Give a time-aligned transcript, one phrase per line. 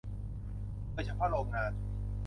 [0.93, 1.71] โดยเฉพาะโรงงาน